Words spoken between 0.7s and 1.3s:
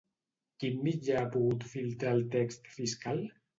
mitjà ha